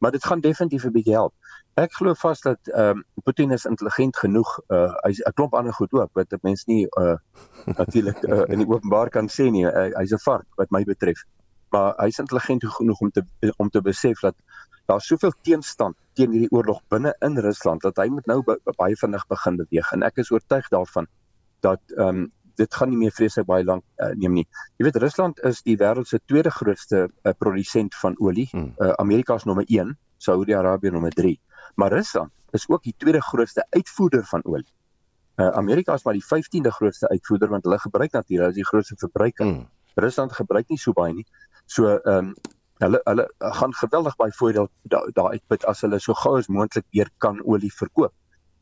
[0.00, 1.34] Maar dit gaan definitief 'n bietjie help.
[1.78, 4.58] Ek glo vas dat ehm um, Putin is intelligent genoeg.
[4.68, 7.16] Uh hy's 'n klomp ander goed ook wat mense nie uh
[7.66, 9.64] natuurlik uh, in die openbaar kan sê nie.
[9.66, 11.24] Uh, hy's 'n vark wat my betref.
[11.70, 13.22] Maar hy's intelligent genoeg om te
[13.56, 14.34] om te besef dat
[14.86, 18.42] daar soveel teenstand teen hierdie oorlog binne in Rusland dat hy moet nou
[18.76, 21.06] baie vinnig begin beweeg en ek is oortuig daarvan
[21.60, 24.46] dat ehm um, dit gaan nie meer vreeslik baie lank uh, neem nie.
[24.76, 28.48] Jy weet Rusland is die wêreld se tweede grootste uh, produsent van olie.
[28.50, 28.74] Hmm.
[28.76, 31.38] Uh, Amerika is nommer 1, Saudi-Arabië nommer 3.
[31.74, 34.72] Maar Rusland is ook die tweede grootste uitvoerder van olie.
[35.36, 38.96] Uh, Amerika is maar die 15de grootste uitvoerder want hulle gebruik natuurlik as die grootste
[38.96, 39.46] verbruiker.
[39.46, 39.68] Hmm.
[39.94, 41.26] Rusland gebruik nie so baie nie.
[41.66, 42.34] So ehm um,
[42.80, 46.86] hulle hulle gaan geweldig baie voordeel daar da uitput as hulle so gou as moontlik
[46.96, 48.12] weer kan olie verkoop.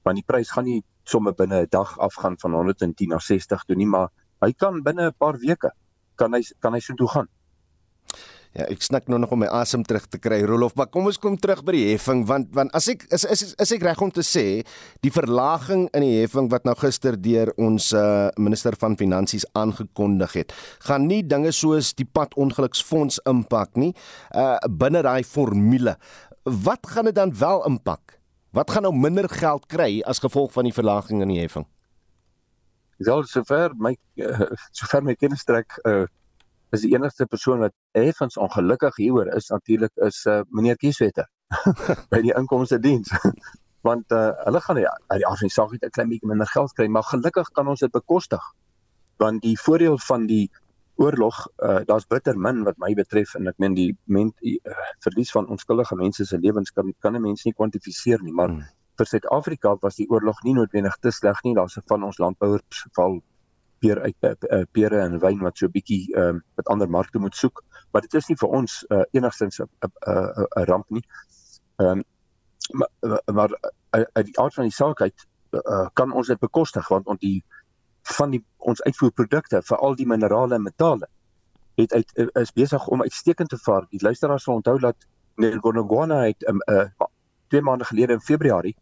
[0.03, 3.77] Want die prys gaan nie sommer binne 'n dag afgaan van 110 na 60 toe
[3.77, 4.09] nie, maar
[4.41, 5.73] hy kan binne 'n paar weke
[6.17, 7.29] kan hy kan hy so toe gaan.
[8.57, 11.19] Ja, ek snik nou nog om my asem terug te kry, Rolof, maar kom ons
[11.21, 14.13] kom terug by die heffing want want as ek is is is ek reg om
[14.15, 14.45] te sê
[15.05, 20.39] die verlaging in die heffing wat nou gister deur ons uh, minister van finansies aangekondig
[20.41, 20.57] het,
[20.89, 23.93] gaan nie dinge soos die pad ongeluksfonds impak nie,
[24.33, 25.99] uh binne daai formule.
[26.45, 28.17] Wat gaan dit dan wel impak?
[28.57, 31.67] Wat gaan nou minder geld kry as gevolg van die verlaging in die heffing?
[33.05, 33.93] Wel sover my
[34.25, 36.07] uh, sover my kennis trek uh
[36.71, 41.29] is die enigste persoon wat effens ongelukkig hieroor is natuurlik is uh, meneer Kieswetter
[42.13, 43.13] by die inkomste diens.
[43.87, 47.53] Want uh, hulle gaan uit die organisasie 'n klein bietjie minder geld kry maar gelukkig
[47.57, 48.43] kan ons dit bekostig.
[49.17, 50.51] Want die voordeel van die
[50.99, 54.75] oorlog uh, daar's bitter min wat my betref en ek meen die men uh,
[55.07, 58.67] verlies van onskuldige mense se lewens kan kan 'n mens nie kwantifiseer nie maar hmm.
[58.99, 61.55] vir Suid-Afrika was die oorlog nie noodwendig te sleg nie.
[61.55, 63.21] Daar's van ons landbouers val
[63.79, 67.19] peer uit uh, pere en wyn wat so 'n bietjie ehm uh, met ander markte
[67.19, 67.63] moet soek,
[67.93, 71.05] maar dit is nie vir ons uh, enigstens 'n 'n 'n ramp nie.
[71.77, 72.05] Ehm um,
[72.73, 73.51] maar, maar
[74.13, 77.45] die aard van die saak uit uh, kan ons dit bekostig want ons die
[78.03, 81.09] van die ons uitvoerprodukte vir al die minerale en metale
[81.79, 83.87] het uit is besig om uitstekend te vaar.
[83.91, 85.07] Die luisteraars sal onthou dat
[85.39, 86.89] Nergonogwana het um, uh,
[87.49, 88.75] twee maande gelede in Februarie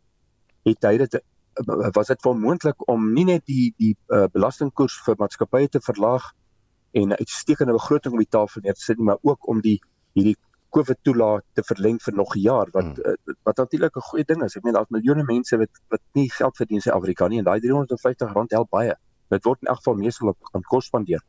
[0.65, 1.19] het hy dit
[1.65, 6.33] was dit onmoontlik om nie net die die uh, belastingkoers vir maatskappye te verlaag
[6.93, 9.81] en 'n uitstekende begroting op die tafel neer te sit nie, maar ook om die
[10.13, 10.37] hierdie
[10.71, 13.17] COVID toelaat te verleng vir nog 'n jaar wat hmm.
[13.29, 14.57] uh, wat natuurlik 'n goeie ding is.
[14.57, 17.61] Ek meen daar's miljoene mense wat wat nie geld verdien in Suid-Afrika nie en daai
[17.61, 18.95] 350 rand help baie.
[19.29, 21.23] Dit word in elk geval meestal op aan kos spandeer.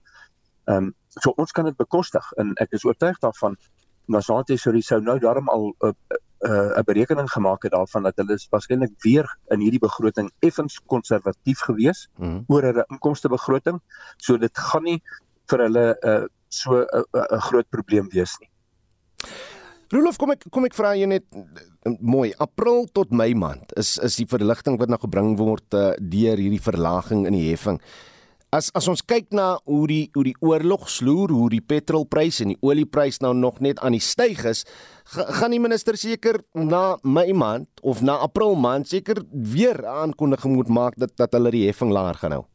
[0.65, 3.57] Ehm um, so ons kan dit bekostig en ek is oortuig daarvan
[4.05, 8.15] nasionale tesourie sou nou daarom al 'n uh, uh, 'n berekening gemaak het daarvan dat
[8.15, 13.81] hulle waarskynlik weer in hierdie begroting effens konservatief gewees mm oor hulle inkomste begroting.
[14.17, 15.01] So dit gaan nie
[15.49, 18.49] vir hulle uh, so 'n uh, uh, uh, groot probleem wees nie.
[19.89, 21.23] Rolof, kom ek kom ek vra jou net
[21.99, 22.33] mooi.
[22.43, 26.61] April tot Mei maand is is die verligting wat nou gebring word uh, deur hierdie
[26.61, 27.79] verlaging in die heffing.
[28.57, 32.53] As as ons kyk na hoe die hoe die oorlog sloer, hoe die petrolprys en
[32.53, 34.63] die olieprys nou nog net aan die styg is,
[35.37, 39.21] gaan die minister seker na Mei maand of na April maand seker
[39.53, 42.45] weer aankondiging moet maak dat dat hulle die heffing laer gaan hou.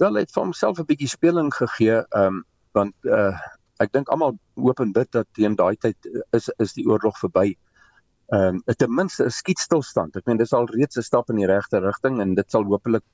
[0.00, 3.34] Wel, het vir homself 'n bietjie speling gegee, ehm um, want uh
[3.82, 7.52] ek dink almal hoop en bid dat teen daai tyd is is die oorlog verby.
[8.32, 10.16] Ehm um, ten minste 'n skietstilstand.
[10.16, 13.04] Ek meen dis al reeds 'n stap in die regte rigting en dit sal hopelik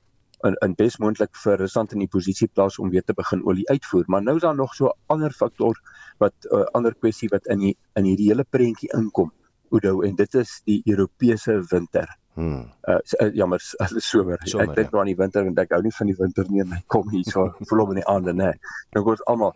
[0.47, 4.03] in in besmoontlik vir Rusland in die posisie plaas om weer te begin olie uitvoer.
[4.07, 5.75] Maar nou is daar nog so 'n ander faktor
[6.17, 9.31] wat 'n uh, ander kwessie wat in die, in hierdie hele prentjie inkom.
[9.71, 12.07] Oudo en dit is die Europese winter.
[12.33, 12.71] Hmm.
[12.87, 14.37] Uh, uh jammer, alles somer.
[14.43, 14.69] somer.
[14.69, 14.91] Ek dink ja.
[14.91, 17.23] nou aan die winter en ek hou nie van die winter nie, my kom hier
[17.23, 18.53] so volop in die aande, nê.
[18.95, 19.53] Nou gous almal.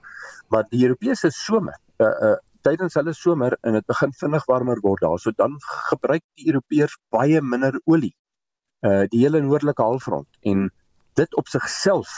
[0.47, 5.01] Maar die Europese somer, uh uh tydens hulle somer en dit begin vinnig warmer word
[5.01, 5.19] daar.
[5.19, 5.57] So dan
[5.89, 8.15] gebruik die Europeërs baie minder olie
[8.85, 10.69] uh die hele noordelike halfrond en
[11.19, 12.11] dit op sigself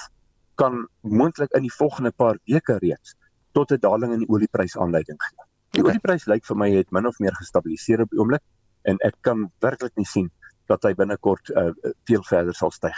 [0.58, 3.16] kan moontlik in die volgende paar weke reeds
[3.54, 5.46] tot 'n daling in die olieprys aanleiding gee.
[5.72, 5.92] Die okay.
[5.92, 8.44] olieprys lyk vir my het min of meer gestabiliseer op die oomblik
[8.84, 10.32] en ek kan werklik nie sien
[10.68, 11.72] dat hy binnekort uh,
[12.08, 12.98] veel verder sal styg.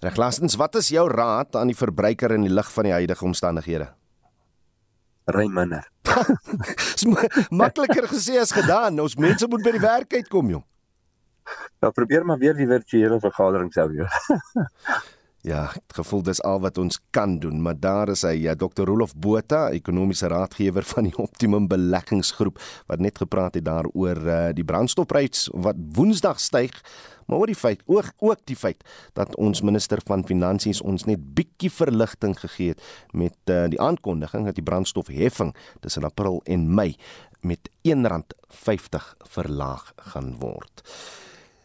[0.00, 3.24] Reg, laastens, wat is jou raad aan die verbruiker in die lig van die huidige
[3.24, 3.88] omstandighede?
[5.28, 5.84] Ry minder.
[7.60, 9.00] Makliker gesê as gedaan.
[9.00, 10.64] Ons mense moet by die werk uitkom, jong.
[11.80, 14.10] Nou probeer maar weer die virtuele vergadering sou weer.
[15.46, 18.88] Ja, ek gevoel dis al wat ons kan doen, maar daar is hy, ja, Dr.
[18.88, 22.58] Rolof Botha, ekonomiese raadgewer van die Optimum Beleggingsgroep
[22.90, 26.74] wat net gepraat het daaroor uh, die brandstofprys wat Woensdag styg,
[27.30, 28.82] maar oor die feit ook ook die feit
[29.14, 32.82] dat ons minister van finansies ons net bietjie verligting gegee het
[33.14, 36.96] met uh, die aankondiging dat die brandstofheffing tussen April en Mei
[37.46, 40.82] met R1.50 verlaag gaan word.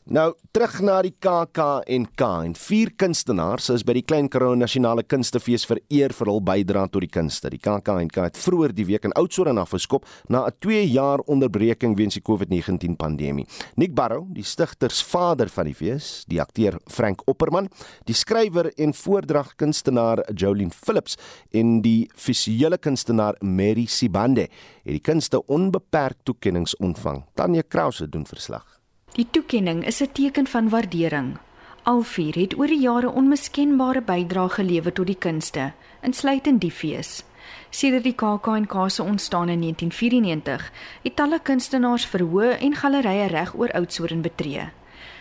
[0.03, 5.63] Nou terug na die KAK&K en vier kunstenaars is by die Klein Karoo Nasionale Kunstefees
[5.63, 7.47] vereer vir hul bydrae tot die kunste.
[7.53, 12.19] Die KAK&K het vroeër die week in Oudtshoorn afgeskop na 'n 2 jaar onderbreking weens
[12.19, 13.47] die COVID-19 pandemie.
[13.77, 17.69] Nick Barrow, die stigtersvader van die fees, die akteur Frank Opperman,
[18.05, 21.15] die skrywer en voordragkunstenaar Jolien Phillips
[21.51, 24.49] en die visuele kunstenaar Mary Sibande
[24.83, 27.23] het die kunste onbeperk toekenninge ontvang.
[27.35, 28.82] Tanya Krause doen verslag.
[29.13, 31.37] Die toekenning is 'n teken van waardering.
[31.83, 35.71] Al vier het oor die jare onmiskenbare bydrae gelewer tot die kunste,
[36.01, 37.23] insluitend die fees.
[37.69, 40.71] Sedert die KAK&K se ontstaan in 1994,
[41.03, 44.69] het talle kunstenaars verhoë en gallerye reg oor Oudtshoorn betree.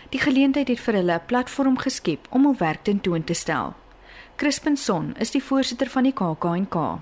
[0.09, 3.73] Die geleentheid het vir hulle 'n platform geskep om hul werk ten toon te stel.
[4.35, 6.99] Crispin Son is die voorsitter van die KAK&K.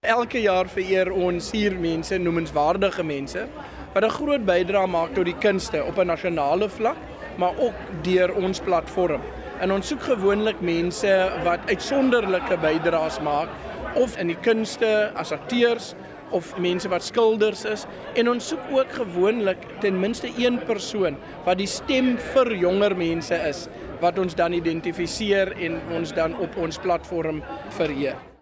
[0.00, 3.48] Elke jaar vereer ons hier mense, noemenswaardige mense
[3.94, 6.96] wat 'n groot bydrae maak tot die kunste op 'n nasionale vlak,
[7.38, 9.20] maar ook deur ons platform.
[9.60, 13.48] En ons soek gewoonlik mense wat uitsonderlike bydraes maak
[13.94, 15.94] of in die kunste as akteurs
[16.30, 21.58] of mense wat skilders is en ons soek ook gewoonlik ten minste een persoon wat
[21.58, 23.68] die stem vir jonger mense is
[24.00, 28.33] wat ons dan identifiseer en ons dan op ons platform vereer.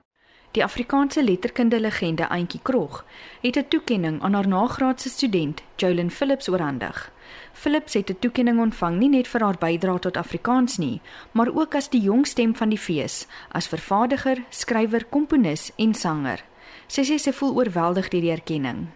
[0.53, 3.05] Die Afrikaanse letterkunde legende Auntie Krog
[3.41, 7.13] het 'n toekenning aan haar nagraadse student, Jolyn Phillips oorhandig.
[7.53, 11.75] Phillips het 'n toekenning ontvang nie net vir haar bydrae tot Afrikaans nie, maar ook
[11.75, 16.45] as die jong stem van die fees, as vervaardiger, skrywer, komponis en sanger.
[16.87, 18.87] Sy sê sy voel oorweldig deur die erkenning.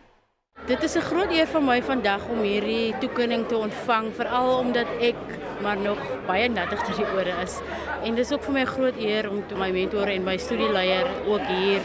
[0.66, 4.88] Dit is 'n groot eer vir my vandag om hierdie toekenning te ontvang, veral omdat
[5.00, 5.14] ek
[5.62, 7.60] maar nog baie nattig ter die ore is.
[8.02, 11.46] En dis ook vir my 'n groot eer om my mentor en my studieleier ook
[11.46, 11.80] hier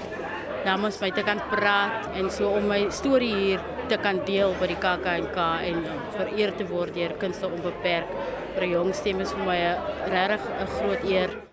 [0.65, 4.67] namens my te kan praat en so om my storie hier te kan deel by
[4.67, 5.86] die KAKNK en
[6.17, 8.10] vereer te word deur kunste onbeperk
[8.55, 9.77] vir jong stemme is vir my 'n
[10.10, 11.51] regtig 'n groot eer.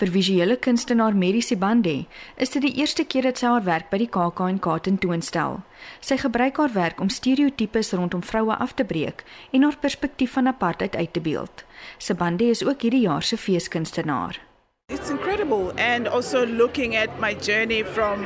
[0.00, 2.06] Vir visuele kunstenaar Mary Sibande
[2.40, 5.58] is dit die eerste keer dat sy haar werk by die KAK&K tentoonstel.
[6.00, 10.48] Sy gebruik haar werk om stereotypes rondom vroue af te breek en haar perspektief van
[10.48, 11.66] apartheid uit te beeld.
[11.98, 14.40] Sibande is ook hierdie jaar se feeskunstenaar.
[14.88, 18.24] It's incredible and also looking at my journey from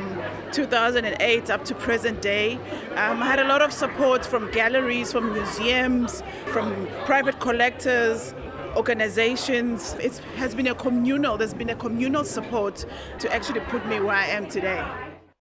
[0.51, 2.57] 2008 up to present day.
[2.95, 8.33] Um, I had a lot of support from galleries, from museums, from private collectors,
[8.75, 9.95] organizations.
[9.99, 12.85] It has been a communal, there's been a communal support
[13.19, 14.83] to actually put me where I am today.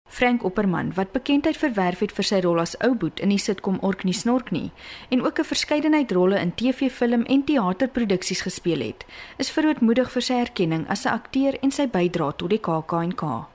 [0.09, 4.15] Frank Opperman, wat bekendheid verwerf het vir sy rol as Ouboet in die sitkom Orkney
[4.17, 4.71] Snorkney
[5.13, 9.05] en ook 'n verskeidenheid rolle in TV, film en teaterproduksies gespeel het,
[9.37, 13.45] is verootmoedig vir sy erkenning as 'n akteur en sy bydrae tot die KAK&K.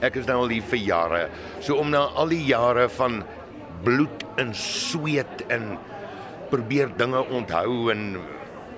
[0.00, 1.28] Ek is nou al hier vir jare,
[1.60, 3.22] so om na al die jare van
[3.84, 5.78] bloed en sweet en
[6.50, 8.18] probeer dinge onthou en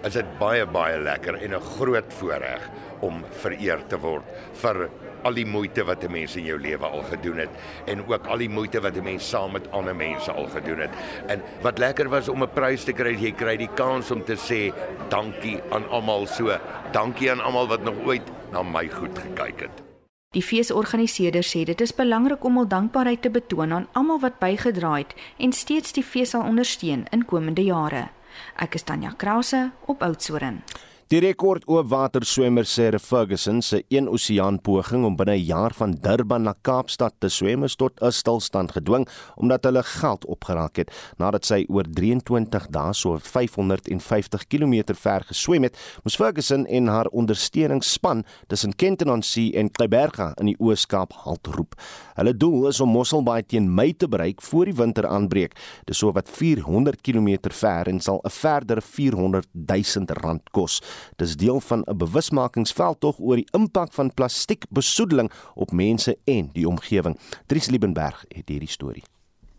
[0.07, 4.25] is dit baie baie lekker en 'n groot voorreg om vereer te word
[4.63, 4.89] vir
[5.27, 7.51] al die moeite wat 'n mens in jou lewe al gedoen het
[7.87, 10.91] en ook al die moeite wat 'n mens saam met ander mense al gedoen het.
[11.27, 14.37] En wat lekker was om 'n prys te kry, jy kry die kans om te
[14.37, 14.73] sê
[15.09, 16.59] dankie aan almal so.
[16.93, 19.83] Dankie aan almal wat nog ooit na my goed gekyk het.
[20.31, 24.97] Die feesorganiseerders sê dit is belangrik om hul dankbaarheid te betoon aan almal wat bygedra
[24.97, 28.16] het en steeds die fees sal ondersteun in komende jare.
[28.57, 30.63] Ek is Tanya Krause op Oudtshoorn.
[31.07, 35.93] Die rekord oopwater swemmer Sarah Ferguson se een oseaan poging om binne 'n jaar van
[36.03, 40.91] Durban na Kaapstad te swem is tot 'n stilstand gedwing omdat hulle geld opgeraak het
[41.17, 45.77] nadat sy oor 23 dae so 550 km ver geswem het.
[46.03, 51.75] Moes Ferguson en haar ondersteuningsspan tussen Kenton-on-Sea en Kleiberga in die Oos-Kaap halt roep.
[52.15, 55.53] Hulle doel is om Mosselbaai teen Mei te bereik voor die winter aanbreek.
[55.85, 60.83] Dis so wat 400 km ver en sal 'n verdere 400 000 rand kos.
[61.17, 67.19] Dis deel van 'n bewusmakingsveldtog oor die impak van plastiekbesoedeling op mense en die omgewing.
[67.47, 69.05] Dries Liebenberg het hierdie storie.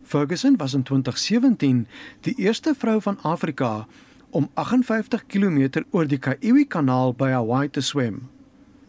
[0.03, 1.87] Ferguson was in 2017
[2.21, 3.87] die eerste vrou van Afrika
[4.29, 8.29] om 58 km oor die Kaiwi-kanaal by Hawaii te swem.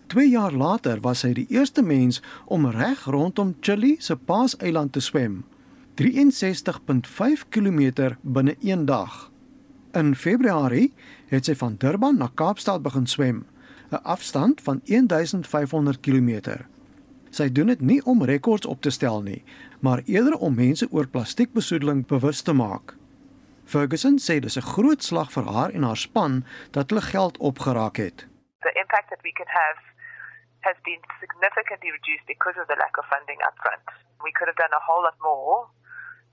[0.07, 5.01] 2 jaar later was hy die eerste mens om reg rondom Chili se Paaseiland te
[5.05, 5.43] swem.
[6.01, 9.31] 63.5 km binne 1 dag.
[9.93, 10.93] In Februarie
[11.29, 13.47] het sy van Durban na Kaapstad begin swem,
[13.91, 16.65] 'n afstand van 1500 km.
[17.31, 19.45] Sy doen dit nie om rekords op te stel nie,
[19.81, 22.97] maar eerder om mense oor plastiekbesoedeling bewus te maak.
[23.65, 27.97] Ferguson sê dis 'n groot slag vir haar en haar span dat hulle geld opgeraak
[27.97, 28.27] het.
[28.61, 29.79] The impact that we can have
[30.61, 33.85] has been significantly reduced because of the lack of funding upfront.
[34.27, 35.67] We could have done a whole lot more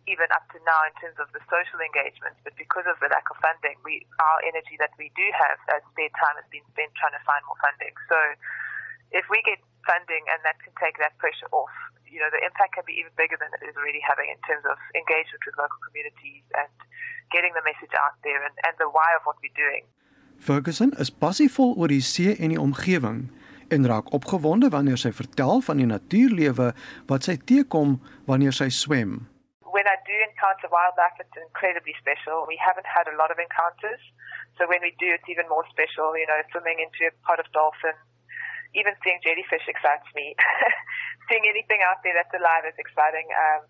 [0.05, 3.25] even up to now in terms of the social engagement, but because of the lack
[3.33, 6.93] of funding, we our energy that we do have as spare time has been spent
[6.93, 7.93] trying to find more funding.
[8.05, 8.17] So
[9.13, 11.73] if we get funding and that can take that pressure off,
[12.05, 14.63] you know, the impact can be even bigger than it is already having in terms
[14.69, 16.71] of engagement with local communities and
[17.33, 19.89] getting the message out there and, and the why of what we're doing.
[20.37, 23.25] Ferguson is passievol oor die see en die omgewing
[23.73, 26.75] en raak opgewonde wanneer sy vertel van die natuurlewe
[27.09, 27.97] wat sy teekom
[28.29, 29.23] wanneer sy swem
[29.75, 32.47] when I do encounter wildlife, it's incredibly special.
[32.47, 33.99] We haven't had a lot of encounters.
[34.55, 36.15] So when we do, it's even more special.
[36.15, 37.99] You know, swimming into a pot of dolphins,
[38.71, 40.31] even seeing jellyfish excites me.
[41.27, 43.27] seeing anything out there that's alive is exciting.
[43.35, 43.67] Um,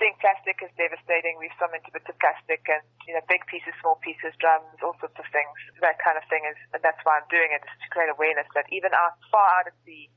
[0.00, 1.36] seeing plastic is devastating.
[1.36, 4.96] We've swum into bits of plastic and, you know, big pieces, small pieces, drums, all
[5.04, 5.52] sorts of things.
[5.84, 8.48] That kind of thing is, and that's why I'm doing it, is to create awareness
[8.56, 10.08] that even out far out at sea,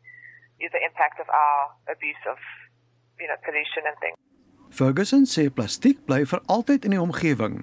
[0.63, 2.39] is the impact of our abuse of
[3.19, 4.22] you know pollution and things.
[4.73, 7.57] Ferguson sê plastiek bly vir altyd in die omgewing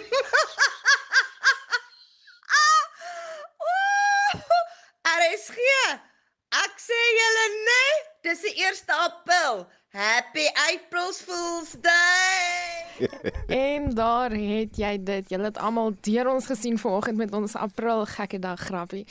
[5.17, 5.59] RSG.
[6.57, 7.93] Ek sê julle nee,
[8.25, 9.67] dis die 1 April.
[9.93, 13.07] Happy April Fool's Day.
[14.31, 15.29] en daar het jy dit.
[15.29, 19.05] Julle het almal deur ons gesien vanoggend met ons April gekke dag grappie.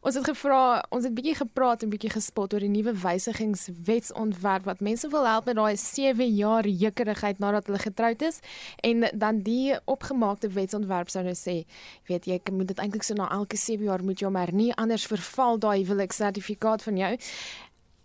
[0.00, 4.80] Ons het gevra, ons het bietjie gepraat en bietjie gespot oor die nuwe wysigingswetsontwerp wat
[4.80, 8.40] mense wil help met daai 7 jaar jeukerigheid nadat hulle getroud is
[8.82, 11.62] en dan die opgemaakte wetsontwerp sou nou sê,
[12.08, 15.06] weet jy, moet dit eintlik so na elke 7 jaar moet jy maar nie anders
[15.06, 17.16] verval daai huweliksertifikaat van jou.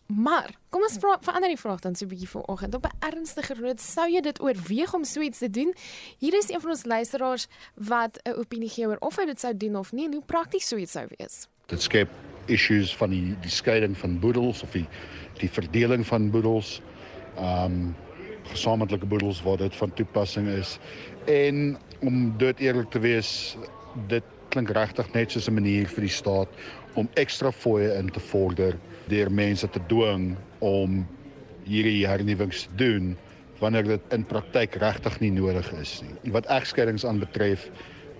[0.07, 2.75] Maar kom ons vra verander die vraag dan so 'n bietjie vanoggend.
[2.75, 5.73] Op 'n ernstige noot, sou jy dit oorweeg om so iets te doen?
[6.17, 9.57] Hier is een van ons luisteraars wat 'n opinie gee oor of hy dit sou
[9.57, 11.47] doen of nie en hoe prakties so iets sou wees.
[11.65, 12.09] Dit skep
[12.45, 14.87] issues van die die skeiding van boedels of die
[15.39, 16.81] die verdeling van boedels.
[17.39, 17.95] Um,
[18.43, 20.79] gesamentlike boedels waar dit van toepassing is.
[21.25, 23.57] En om dit eerlik te wees,
[24.07, 26.47] dit klink regtig net soos 'n manier vir die staat
[26.97, 28.77] om ekstra fooie in te vorder
[29.11, 30.31] deur mense te dwing
[30.65, 31.01] om
[31.67, 33.15] hierdie hernuwings te doen
[33.61, 36.31] wanneer dit in praktyk regtig nie nodig is nie.
[36.35, 37.67] Wat egskeidings aanbetref,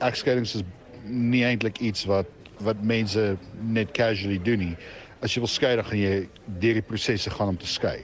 [0.06, 0.66] egskeidings is
[1.06, 2.32] nie eintlik iets wat
[2.66, 3.36] wat mense
[3.70, 4.76] net casually doen nie.
[5.22, 6.16] As jy wil skei, dan gaan jy
[6.62, 8.00] deur die prosesse gaan om te skei.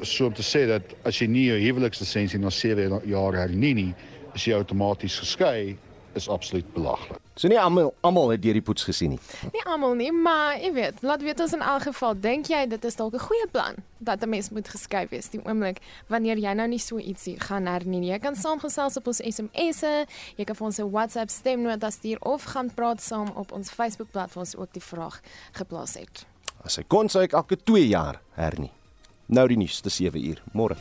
[0.00, 3.90] So om te sê dat as jy nie jou huwelikslisensie na 7 jaar hernie nie,
[4.32, 5.76] is jy outomaties geskei
[6.12, 7.18] is absoluut belaglik.
[7.34, 9.20] So nie almal almal het deur die poets gesien nie.
[9.52, 12.84] Nie almal nie, maar jy weet, laat weet ons in elk geval, dink jy dit
[12.84, 16.52] is dalk 'n goeie plan dat 'n mens moet geskei wees die oomblik wanneer jy
[16.54, 18.10] nou nie so ietsie gaan hernie nie.
[18.10, 20.06] Jy kan saamgesels op ons SMS'e,
[20.36, 24.30] jy kan vir ons 'n WhatsApp stemnota stuur of gaan praat saam op ons Facebook-bladsy
[24.34, 25.20] waar ons ook die vraag
[25.52, 26.26] geplaas het.
[26.64, 28.70] As hy kon sou ek elke 2 jaar hernie.
[29.26, 30.76] Nou die nuus te 7 uur môre.